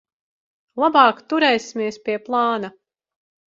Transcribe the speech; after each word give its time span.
Labāk 0.83 1.19
turēsimies 1.35 2.01
pie 2.09 2.19
plāna. 2.25 2.75